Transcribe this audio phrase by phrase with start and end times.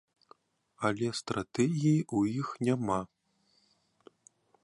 [0.87, 2.99] Але стратэгіі ў іх няма!